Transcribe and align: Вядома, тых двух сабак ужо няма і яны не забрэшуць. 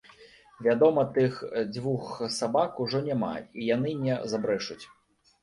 Вядома, 0.67 1.03
тых 1.17 1.35
двух 1.75 2.07
сабак 2.39 2.81
ужо 2.87 3.03
няма 3.09 3.31
і 3.59 3.69
яны 3.75 3.95
не 4.09 4.19
забрэшуць. 4.35 4.81